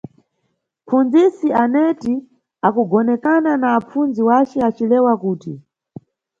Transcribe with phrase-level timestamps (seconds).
[0.81, 2.13] Mʼpfundzisi Aneti
[2.67, 5.53] akugonekana na apfundzi wace acilewa kuti.